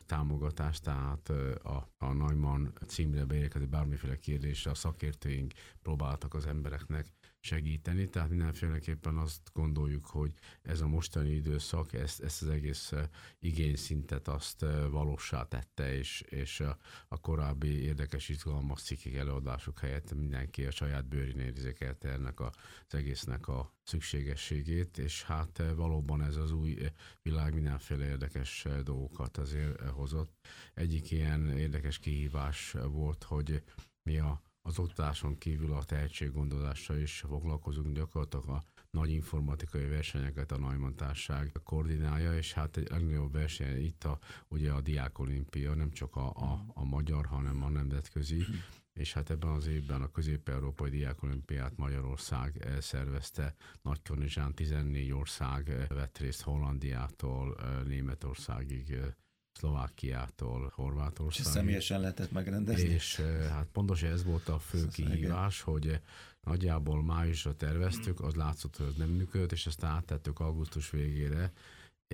támogatást, 0.06 0.82
tehát 0.82 1.28
a, 1.62 1.88
a 1.98 2.12
Neumann 2.12 2.68
címre 2.86 3.24
beérkező 3.24 3.66
bármiféle 3.66 4.16
kérdésre 4.16 4.70
a 4.70 4.74
szakértőink 4.74 5.52
próbáltak 5.82 6.34
az 6.34 6.46
embereknek 6.46 7.06
segíteni, 7.44 8.08
tehát 8.08 8.28
mindenféleképpen 8.28 9.16
azt 9.16 9.50
gondoljuk, 9.52 10.06
hogy 10.06 10.32
ez 10.62 10.80
a 10.80 10.86
mostani 10.86 11.30
időszak 11.30 11.92
ezt, 11.92 12.22
ezt 12.22 12.42
az 12.42 12.48
egész 12.48 12.92
eh, 12.92 13.08
igényszintet 13.38 14.28
azt 14.28 14.62
eh, 14.62 14.88
valósá 14.90 15.48
tette, 15.48 15.96
és, 15.96 16.20
és 16.20 16.60
a, 16.60 16.78
a 17.08 17.20
korábbi 17.20 17.82
érdekes, 17.82 18.28
izgalmas 18.28 18.82
cikkek 18.82 19.14
előadások 19.14 19.78
helyett 19.78 20.14
mindenki 20.14 20.64
a 20.64 20.70
saját 20.70 21.06
bőrén 21.06 21.38
érzékelte 21.38 22.08
ennek 22.08 22.40
a, 22.40 22.52
az 22.86 22.94
egésznek 22.94 23.48
a 23.48 23.72
szükségességét, 23.82 24.98
és 24.98 25.22
hát 25.22 25.58
eh, 25.58 25.74
valóban 25.74 26.22
ez 26.22 26.36
az 26.36 26.52
új 26.52 26.78
világ 27.22 27.54
mindenféle 27.54 28.06
érdekes 28.06 28.66
dolgokat 28.84 29.36
azért 29.36 29.80
hozott. 29.80 30.46
Egyik 30.74 31.10
ilyen 31.10 31.48
érdekes 31.48 31.98
kihívás 31.98 32.70
volt, 32.72 33.22
hogy 33.22 33.62
mi 34.02 34.18
a 34.18 34.42
az 34.66 34.78
oktatáson 34.78 35.38
kívül 35.38 35.72
a 35.72 35.84
tehetséggondolással 35.84 36.96
is 36.96 37.24
foglalkozunk 37.28 37.94
gyakorlatilag 37.96 38.48
a 38.48 38.62
nagy 38.90 39.10
informatikai 39.10 39.86
versenyeket 39.86 40.52
a 40.52 40.58
Neumann 40.58 40.94
Társág 40.94 41.52
koordinálja, 41.64 42.36
és 42.36 42.52
hát 42.52 42.76
egy 42.76 42.90
legnagyobb 42.90 43.32
verseny 43.32 43.84
itt 43.84 44.04
a, 44.04 44.18
ugye 44.48 44.72
a 44.72 44.80
Diák 44.80 45.18
Olimpia, 45.18 45.74
nem 45.74 45.90
csak 45.90 46.16
a, 46.16 46.28
a, 46.28 46.64
a 46.74 46.84
magyar, 46.84 47.26
hanem 47.26 47.62
a 47.62 47.68
nemzetközi, 47.68 48.44
és 48.92 49.12
hát 49.12 49.30
ebben 49.30 49.50
az 49.50 49.66
évben 49.66 50.02
a 50.02 50.10
Közép-Európai 50.10 50.90
Diák 50.90 51.22
Olimpiát 51.22 51.76
Magyarország 51.76 52.66
szervezte, 52.80 53.54
Nagy 53.82 54.00
14 54.54 55.12
ország 55.12 55.86
vett 55.88 56.18
részt 56.18 56.42
Hollandiától 56.42 57.56
Németországig 57.84 58.98
Szlovákiától 59.54 60.72
Horvátország. 60.74 61.46
És 61.46 61.52
személyesen 61.52 62.00
lehetett 62.00 62.32
megrendezni? 62.32 62.88
És 62.88 63.20
hát 63.50 63.66
pontosan 63.72 64.10
ez 64.10 64.24
volt 64.24 64.48
a 64.48 64.58
fő 64.58 64.86
kihívás, 64.86 65.60
hogy 65.60 66.00
nagyjából 66.42 67.02
májusra 67.02 67.54
terveztük, 67.54 68.20
az 68.20 68.34
látszott, 68.34 68.76
hogy 68.76 68.86
ez 68.86 68.96
nem 68.96 69.08
működött, 69.08 69.52
és 69.52 69.66
ezt 69.66 69.84
áttettük 69.84 70.40
augusztus 70.40 70.90
végére, 70.90 71.52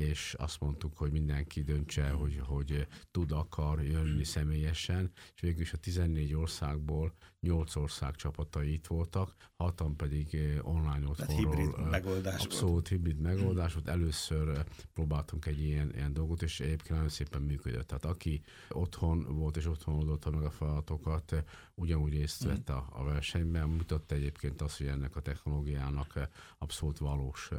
és 0.01 0.35
azt 0.39 0.61
mondtuk, 0.61 0.97
hogy 0.97 1.11
mindenki 1.11 1.63
döntse, 1.63 2.11
hogy, 2.11 2.41
hogy 2.45 2.87
tud, 3.11 3.33
akar 3.33 3.83
jönni 3.83 4.25
személyesen, 4.25 5.11
és 5.35 5.41
végül 5.41 5.61
is 5.61 5.73
a 5.73 5.77
14 5.77 6.35
országból 6.35 7.15
8 7.41 7.77
ország 7.77 8.15
csapatai 8.15 8.73
itt 8.73 8.87
voltak, 8.87 9.35
hatan 9.57 9.97
pedig 9.97 10.35
eh, 10.35 10.69
online 10.69 11.09
otthonról. 11.09 11.37
hibrid 11.37 11.75
eh, 11.79 11.91
megoldás 11.91 12.45
Abszolút 12.45 12.73
volt. 12.73 12.89
hibrid 12.89 13.21
megoldás 13.21 13.75
volt. 13.75 13.89
Először 13.89 14.49
eh, 14.49 14.65
próbáltunk 14.93 15.47
egy 15.47 15.61
ilyen, 15.61 15.91
ilyen 15.95 16.13
dolgot, 16.13 16.43
és 16.43 16.61
egyébként 16.61 16.91
nagyon 16.91 17.09
szépen 17.09 17.43
működött. 17.43 17.87
Tehát 17.87 18.05
aki 18.05 18.43
otthon 18.69 19.27
volt 19.29 19.57
és 19.57 19.67
otthon 19.67 19.95
oldotta 19.95 20.31
meg 20.31 20.43
a 20.43 20.51
feladatokat, 20.51 21.45
ugyanúgy 21.75 22.13
részt 22.13 22.45
vett 22.45 22.69
a, 22.69 22.87
a 22.91 23.05
versenyben, 23.05 23.69
mutatta 23.69 24.15
egyébként 24.15 24.63
azt, 24.63 24.79
hogy 24.79 24.87
ennek 24.87 25.17
a 25.17 25.21
technológiának 25.21 26.29
abszolút 26.59 26.99
valós 26.99 27.51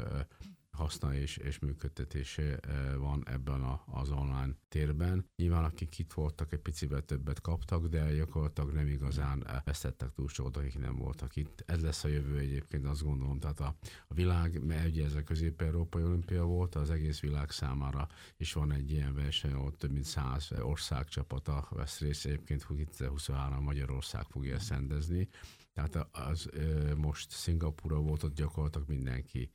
haszna 0.71 1.13
és, 1.15 1.37
és 1.37 1.59
működtetése 1.59 2.57
eh, 2.57 2.95
van 2.95 3.23
ebben 3.27 3.61
a, 3.61 3.83
az 3.85 4.09
online 4.09 4.55
térben. 4.67 5.25
Nyilván 5.35 5.63
akik 5.63 5.99
itt 5.99 6.13
voltak, 6.13 6.53
egy 6.53 6.59
picivel 6.59 7.01
többet 7.01 7.41
kaptak, 7.41 7.87
de 7.87 8.13
gyakorlatilag 8.13 8.73
nem 8.73 8.87
igazán 8.87 9.47
vesztettek 9.63 10.11
túl 10.13 10.27
sokat, 10.27 10.57
akik 10.57 10.79
nem 10.79 10.95
voltak 10.95 11.35
itt. 11.35 11.63
Ez 11.65 11.81
lesz 11.81 12.03
a 12.03 12.07
jövő 12.07 12.37
egyébként, 12.37 12.85
azt 12.85 13.03
gondolom. 13.03 13.39
Tehát 13.39 13.59
a, 13.59 13.75
a 14.07 14.13
világ, 14.13 14.63
mert 14.65 14.87
ugye 14.87 15.05
ez 15.05 15.15
a 15.15 15.23
közép-európai 15.23 16.03
olimpia 16.03 16.43
volt, 16.43 16.75
az 16.75 16.89
egész 16.89 17.19
világ 17.19 17.51
számára 17.51 18.07
is 18.37 18.53
van 18.53 18.71
egy 18.71 18.91
ilyen 18.91 19.13
verseny, 19.13 19.51
ahol 19.51 19.75
több 19.77 19.91
mint 19.91 20.05
száz 20.05 20.51
ország 20.61 21.05
csapata 21.05 21.67
vesz 21.69 21.99
részt. 21.99 22.25
Egyébként 22.25 22.63
23 22.97 23.63
Magyarország 23.63 24.25
fogja 24.29 24.55
ezt 24.55 24.69
rendezni. 24.69 25.29
Tehát 25.73 26.07
az, 26.11 26.49
most 26.95 27.31
Szingapura 27.31 27.99
volt, 27.99 28.23
ott 28.23 28.35
gyakorlatilag 28.35 28.87
mindenki 28.87 29.51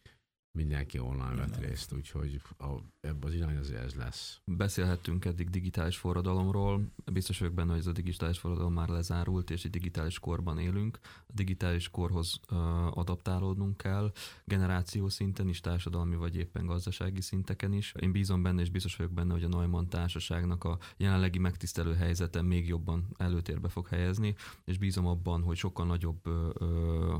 mindenki 0.56 0.98
online 0.98 1.34
vett 1.34 1.56
részt, 1.56 1.92
úgyhogy 1.92 2.40
a, 2.58 2.66
ebben 3.00 3.28
az 3.28 3.34
irány 3.34 3.56
azért 3.56 3.82
ez 3.82 3.94
lesz. 3.94 4.40
Beszélhettünk 4.44 5.24
eddig 5.24 5.50
digitális 5.50 5.96
forradalomról, 5.96 6.92
biztos 7.12 7.38
vagyok 7.38 7.54
benne, 7.54 7.70
hogy 7.70 7.80
ez 7.80 7.86
a 7.86 7.92
digitális 7.92 8.38
forradalom 8.38 8.72
már 8.72 8.88
lezárult, 8.88 9.50
és 9.50 9.64
egy 9.64 9.70
digitális 9.70 10.18
korban 10.18 10.58
élünk. 10.58 10.98
A 11.02 11.32
digitális 11.32 11.90
korhoz 11.90 12.40
uh, 12.50 12.58
adaptálódnunk 12.98 13.76
kell, 13.76 14.12
generáció 14.44 15.08
szinten 15.08 15.48
is, 15.48 15.60
társadalmi 15.60 16.16
vagy 16.16 16.36
éppen 16.36 16.66
gazdasági 16.66 17.20
szinteken 17.20 17.72
is. 17.72 17.92
Én 18.00 18.12
bízom 18.12 18.42
benne, 18.42 18.60
és 18.60 18.70
biztos 18.70 18.96
vagyok 18.96 19.12
benne, 19.12 19.32
hogy 19.32 19.44
a 19.44 19.48
Neumann 19.48 19.88
társaságnak 19.88 20.64
a 20.64 20.78
jelenlegi 20.96 21.38
megtisztelő 21.38 21.94
helyzete 21.94 22.42
még 22.42 22.68
jobban 22.68 23.06
előtérbe 23.16 23.68
fog 23.68 23.88
helyezni, 23.88 24.34
és 24.64 24.78
bízom 24.78 25.06
abban, 25.06 25.42
hogy 25.42 25.56
sokkal 25.56 25.86
nagyobb 25.86 26.26
uh, 26.26 26.34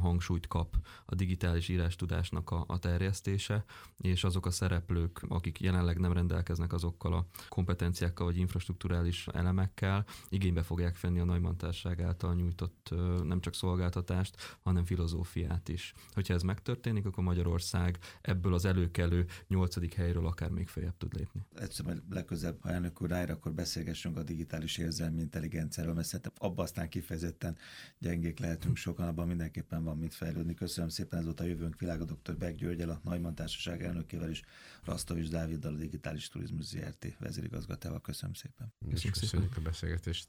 hangsúlyt 0.01 0.47
kap 0.47 0.77
a 1.05 1.15
digitális 1.15 1.69
írástudásnak 1.69 2.51
a, 2.51 2.65
a 2.67 2.79
terjesztés, 2.79 3.25
fejlesztése, 3.27 3.65
és 3.97 4.25
azok 4.25 4.47
a 4.47 4.51
szereplők, 4.51 5.23
akik 5.29 5.61
jelenleg 5.61 5.99
nem 5.99 6.13
rendelkeznek 6.13 6.73
azokkal 6.73 7.13
a 7.13 7.27
kompetenciákkal 7.49 8.27
vagy 8.27 8.37
infrastruktúrális 8.37 9.27
elemekkel, 9.27 10.05
igénybe 10.29 10.63
fogják 10.63 11.01
venni 11.01 11.19
a 11.21 11.25
Neumann 11.25 11.55
által 12.03 12.35
nyújtott 12.35 12.95
nem 13.25 13.41
csak 13.41 13.55
szolgáltatást, 13.55 14.59
hanem 14.63 14.85
filozófiát 14.85 15.69
is. 15.69 15.95
Hogyha 16.13 16.35
ez 16.35 16.43
megtörténik, 16.43 17.07
akkor 17.07 17.25
Magyarország 17.25 17.99
ebből 18.21 18.55
az 18.55 18.65
előkelő 18.65 19.27
nyolcadik 19.49 19.95
helyről 19.95 20.27
akár 20.27 20.51
még 20.51 20.69
feljebb 20.69 20.97
tud 20.97 21.15
lépni. 21.15 21.47
Egyszer 21.55 21.85
majd 21.85 22.03
legközelebb, 22.11 22.59
ha 22.61 22.71
elnök 22.71 23.03
úr 23.03 23.09
rájra, 23.09 23.35
akkor 23.35 23.53
beszélgessünk 23.53 24.17
a 24.17 24.23
digitális 24.23 24.79
érzelmi 24.79 25.21
intelligenciáról, 25.21 25.95
mert 25.95 26.07
szerintem 26.07 26.33
abban 26.39 26.65
aztán 26.65 26.89
kifejezetten 26.89 27.57
gyengék 27.99 28.39
lehetünk 28.39 28.77
sokan, 28.77 29.09
abban 29.09 29.27
mindenképpen 29.27 29.85
van 29.85 29.99
mit 29.99 30.15
fejlődni. 30.15 30.55
Köszönöm 30.55 30.89
szépen, 30.89 31.19
ez 31.19 31.25
volt 31.25 31.41
a 31.41 31.45
jövőnk 31.45 31.79
világa, 31.79 32.05
dr. 32.05 32.37
Beck 32.37 32.57
Györgyel, 32.57 32.91
a 32.91 33.01
Neumann 33.17 33.35
Társaság 33.35 33.83
elnökével 33.83 34.31
is, 34.31 34.43
Rasztovics 34.85 35.29
Dáviddal, 35.29 35.75
a 35.75 35.77
Digitális 35.77 36.29
Turizmus 36.29 36.65
ZRT 36.65 37.17
vezérigazgatával. 37.19 38.01
Köszönöm 38.01 38.35
szépen. 38.35 38.73
Köszönjük 39.13 39.57
a 39.57 39.61
beszélgetést. 39.61 40.29